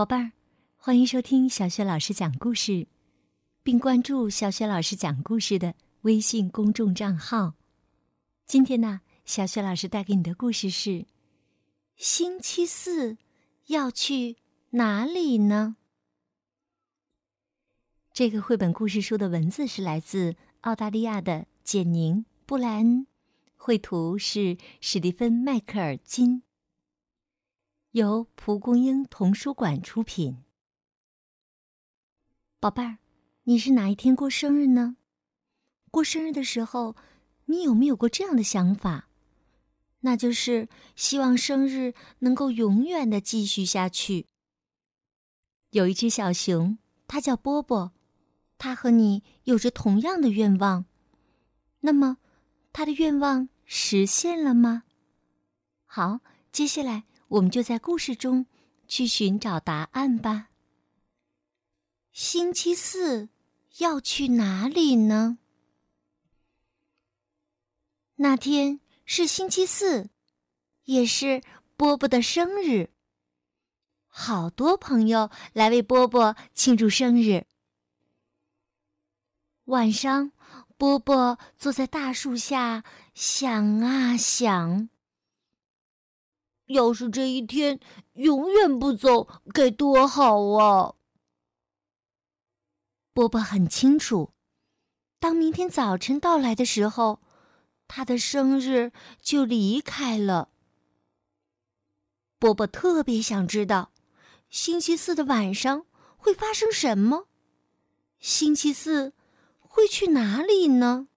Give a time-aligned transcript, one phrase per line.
[0.00, 0.32] 宝贝儿，
[0.78, 2.86] 欢迎收听小雪老师讲故事，
[3.62, 7.52] 并关注小雪老师讲故事的微信公众账号。
[8.46, 11.04] 今天呢，小雪老师带给你的故事是：
[11.96, 13.18] 星期四
[13.66, 14.38] 要去
[14.70, 15.76] 哪里呢？
[18.14, 23.06] 这个绘本故事书的文字是来自澳大利亚的简宁·布莱恩，
[23.54, 26.42] 绘图是史蒂芬·迈克尔金。
[27.92, 30.44] 由蒲公英童书馆出品。
[32.60, 32.98] 宝贝儿，
[33.42, 34.96] 你是哪一天过生日呢？
[35.90, 36.94] 过生日的时候，
[37.46, 39.08] 你有没有过这样的想法？
[40.02, 44.28] 那就是希望生日能够永远的继续下去。
[45.70, 46.78] 有一只小熊，
[47.08, 47.90] 它叫波波，
[48.56, 50.84] 它和你有着同样的愿望。
[51.80, 52.18] 那么，
[52.72, 54.84] 它的愿望实现了吗？
[55.86, 56.20] 好，
[56.52, 57.06] 接下来。
[57.30, 58.46] 我们就在故事中
[58.88, 60.48] 去寻找答案吧。
[62.10, 63.28] 星期四
[63.78, 65.38] 要去哪里呢？
[68.16, 70.10] 那天是星期四，
[70.84, 71.42] 也是
[71.76, 72.90] 波波的生日。
[74.08, 77.46] 好多朋友来为波波庆祝生日。
[79.66, 80.32] 晚上，
[80.76, 82.82] 波波坐在大树下
[83.14, 84.88] 想啊想。
[86.70, 87.80] 要是这一天
[88.12, 90.94] 永远不走，该多好啊！
[93.12, 94.32] 波波很清楚，
[95.18, 97.20] 当明天早晨到来的时候，
[97.88, 100.50] 他的生日就离开了。
[102.38, 103.92] 波波特别想知道，
[104.48, 107.26] 星期四的晚上会发生什么？
[108.20, 109.12] 星期四
[109.58, 111.08] 会去哪里呢？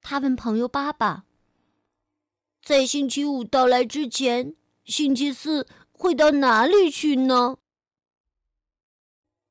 [0.00, 1.26] 他问朋友爸爸。
[2.62, 7.58] 在星期五到来之前，星期四会到哪里去呢？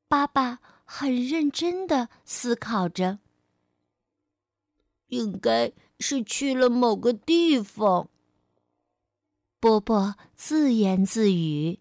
[0.08, 3.20] 爸爸很认真的思考着。
[5.08, 8.10] 应该是去了某个地方。
[9.60, 11.80] 波波自言自语。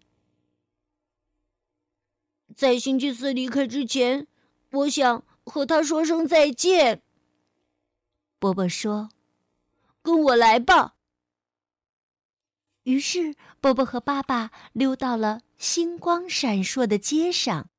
[2.53, 4.27] 在星期四离开之前，
[4.71, 7.01] 我想和他说声再见。
[8.37, 9.09] 波波说
[10.03, 10.95] ：“跟我来吧。”
[12.83, 17.69] 于是，波波和爸爸溜到了星光闪烁的街上。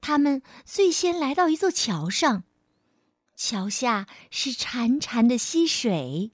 [0.00, 2.44] 他们最先来到一座桥上，
[3.34, 6.32] 桥下是潺潺的溪水，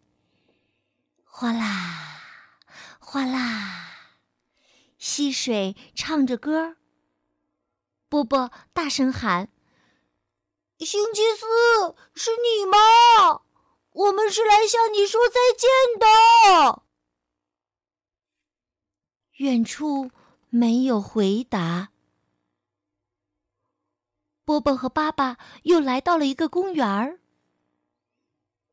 [1.22, 2.22] 哗啦，
[2.98, 3.92] 哗啦，
[4.98, 6.76] 溪水唱着歌。
[8.08, 9.50] 波波大声喊
[10.80, 11.46] ：“星期四，
[12.14, 12.57] 是你？”
[14.30, 15.68] 是来向你说再见
[15.98, 16.82] 的。
[19.36, 20.10] 远处
[20.48, 21.90] 没有回答。
[24.44, 27.20] 波波和爸爸又来到了一个公园儿。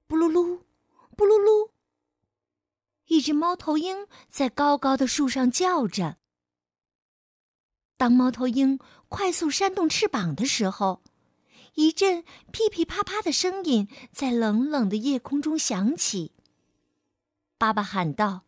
[0.08, 0.62] 布噜噜，
[1.16, 1.72] 布噜噜，
[3.06, 6.18] 一只猫头鹰在高高的树上叫着。
[7.98, 11.02] 当猫头鹰快速扇动翅膀的时候。
[11.76, 16.32] 一阵噼噼啪啪的声音在冷冷的夜空中响起。
[17.58, 18.44] 爸爸喊道：“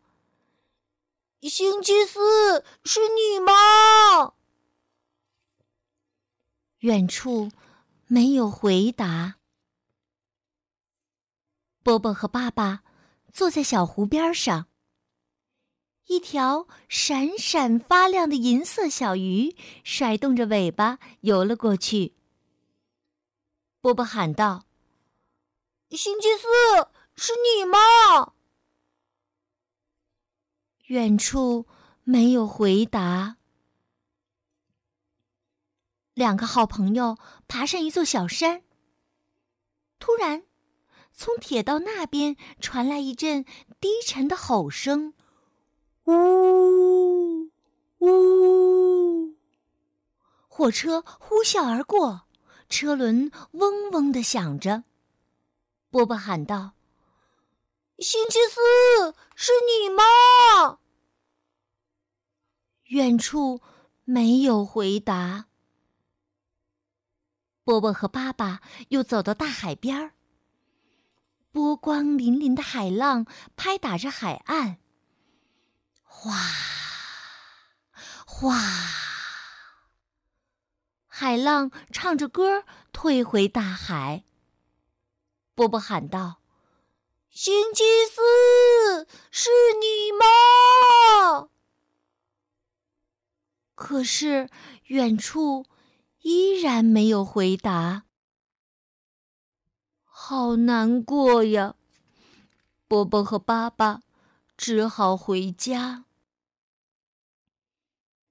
[1.42, 4.34] 星期四是你吗？”
[6.80, 7.50] 远处
[8.06, 9.36] 没有回答。
[11.82, 12.82] 波波和爸爸
[13.32, 14.68] 坐在小湖边上。
[16.08, 22.17] 一条闪闪发亮的银色小鱼甩动着尾巴游了过去。
[23.80, 24.64] 波波喊道
[25.90, 26.46] ：“星期四
[27.14, 27.78] 是你吗？”
[30.86, 31.66] 远处
[32.02, 33.36] 没有回答。
[36.14, 37.16] 两个好朋友
[37.46, 38.64] 爬上一座小山。
[40.00, 40.44] 突然，
[41.12, 43.44] 从铁道那边传来一阵
[43.80, 45.14] 低沉的吼声
[46.06, 47.50] ：“呜
[47.98, 49.36] 呜！”
[50.48, 52.27] 火车呼啸而过。
[52.68, 54.84] 车轮嗡嗡的响着，
[55.90, 56.72] 波波喊道
[57.98, 60.78] ：“星期四是你吗？”
[62.88, 63.60] 远处
[64.04, 65.46] 没有回答。
[67.64, 70.12] 波波和爸爸又走到大海边儿，
[71.52, 73.26] 波光粼粼的海浪
[73.56, 74.78] 拍打着海岸，
[76.02, 76.32] 哗
[78.26, 78.54] 哗。
[81.42, 84.24] 浪唱着歌退回大海。
[85.54, 86.40] 波波喊道
[87.30, 89.50] ：“星期四是
[89.80, 91.48] 你吗？”
[93.74, 94.48] 可是
[94.86, 95.66] 远处
[96.22, 98.04] 依然没有回答。
[100.04, 101.76] 好难过呀！
[102.88, 104.00] 波波和爸爸
[104.56, 106.06] 只好回家。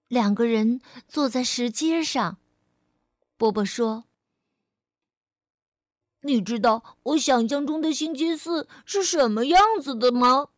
[0.08, 2.38] 两个人坐在石阶上，
[3.38, 4.06] 波波说
[6.22, 10.50] ：“你知道我想象中的星期四是什么样子的吗？”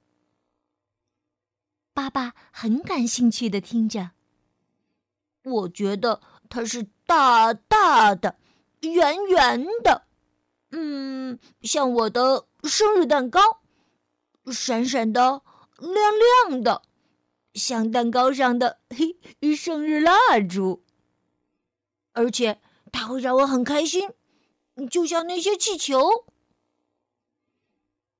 [1.93, 4.11] 爸爸很感兴趣的听着。
[5.43, 8.37] 我觉得它是大大的、
[8.81, 10.07] 圆圆的，
[10.71, 13.41] 嗯，像我的生日蛋糕，
[14.45, 15.41] 闪闪的、
[15.79, 15.93] 亮
[16.49, 16.83] 亮的，
[17.53, 19.17] 像蛋糕上的嘿
[19.53, 20.83] 生日蜡烛。
[22.13, 22.59] 而且
[22.91, 24.09] 它会让我很开心，
[24.89, 26.25] 就像那些气球。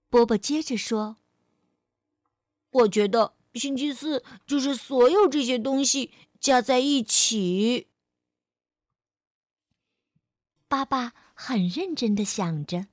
[0.09, 1.17] 波波接着说
[2.71, 7.89] ：“我觉得星期四就是所有这些东西。”加在一起，
[10.69, 12.87] 爸爸很认真的想着，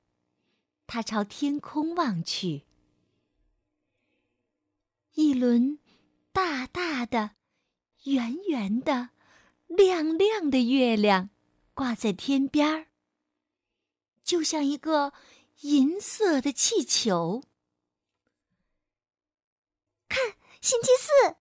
[0.85, 2.65] 他朝天空望去，
[5.13, 5.79] 一轮
[6.33, 7.35] 大大的、
[8.03, 9.11] 圆圆的、
[9.67, 11.29] 亮亮的月亮。
[11.77, 12.87] 挂在天边儿，
[14.23, 15.13] 就像一个
[15.61, 17.43] 银色的气球。
[20.09, 21.35] 看，星期四。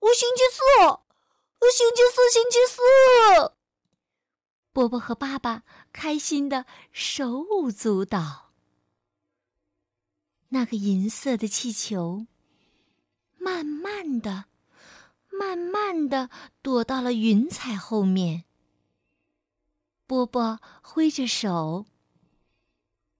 [0.00, 3.54] 我星期四，我星期四，星期四。
[4.74, 8.52] 波波和爸爸开心的手舞足蹈。
[10.50, 12.26] 那个银色的气球，
[13.38, 14.44] 慢慢的、
[15.30, 16.28] 慢慢的
[16.60, 18.44] 躲到了云彩后面。
[20.10, 21.86] 波波挥着手：“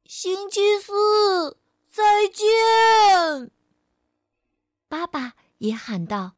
[0.06, 1.56] 星期四，
[1.88, 3.52] 再见。”
[4.90, 6.34] 爸爸也喊道。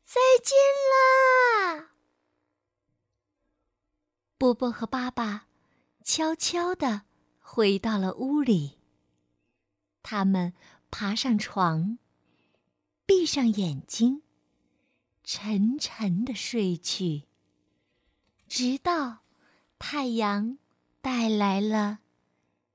[0.00, 0.56] 再见
[1.76, 1.90] 啦！
[4.38, 5.48] 波波和爸爸
[6.02, 7.02] 悄悄地
[7.38, 8.78] 回到了屋里。
[10.02, 10.54] 他们
[10.90, 11.98] 爬上床，
[13.04, 14.22] 闭上眼睛，
[15.22, 17.24] 沉沉的睡去，
[18.48, 19.24] 直到
[19.78, 20.58] 太阳
[21.00, 22.00] 带来了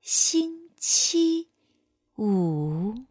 [0.00, 1.48] 星期
[2.16, 3.04] 五。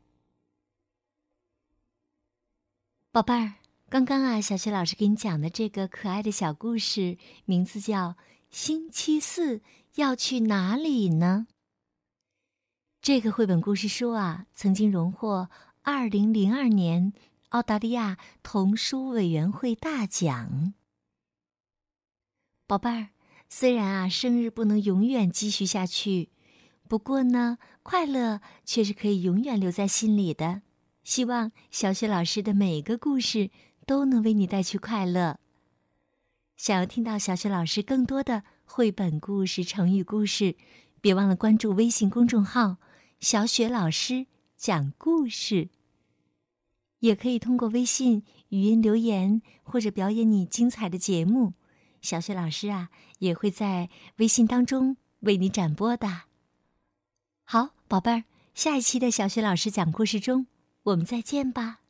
[3.12, 3.54] 宝贝儿。
[3.90, 8.10] 刚刚啊，小雪老师给你讲的这个可爱的小故事，名字叫
[8.50, 9.62] 《星期四
[9.94, 11.46] 要去哪里呢》。
[13.00, 15.52] 这个绘本故事书啊，曾经荣获
[15.84, 17.14] 二零零二年
[17.50, 20.74] 澳大利亚童书委员会大奖。
[22.66, 23.10] 宝贝儿，
[23.56, 26.30] 虽然啊，生日不能永远继续下去，
[26.88, 30.64] 不过呢，快乐却是可以永远留在心里的。
[31.04, 33.52] 希望小雪老师的每个故事。
[33.86, 35.40] 都能为你带去快乐。
[36.56, 40.56] 想要听到小雪老师更多的绘本故事、成语故事，
[41.02, 42.78] 别忘了关注微信公众号
[43.20, 45.70] “小雪老师讲故事”。
[47.00, 51.54] 也可以通过微信语音留言或者表演你精彩的节目，
[52.04, 56.24] 小雪老师啊也会在微信当中为你展播的。
[57.46, 58.24] 好，宝贝儿，
[58.54, 60.46] 下一期的小雪老师讲故事中，
[60.84, 61.83] 我们再见吧。